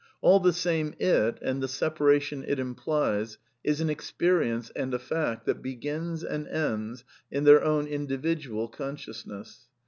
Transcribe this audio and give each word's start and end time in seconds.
All 0.19 0.39
the 0.39 0.51
same 0.51 0.95
it, 0.97 1.37
and 1.43 1.61
the 1.61 1.67
separation 1.67 2.43
it 2.47 2.57
implies, 2.57 3.37
is 3.63 3.81
an 3.81 3.89
experience 3.91 4.71
and 4.75 4.91
a 4.95 4.97
fact 4.97 5.45
that 5.45 5.61
begins 5.61 6.23
and 6.23 6.47
ends 6.47 7.03
in 7.29 7.43
their 7.43 7.63
own 7.63 7.85
individual 7.85 8.67
consciousness. 8.67 9.67